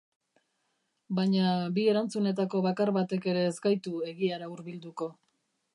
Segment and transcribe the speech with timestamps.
[1.19, 5.15] Baina bi erantzunetako bakar batek ere ez gaitu egiara hurbilduko.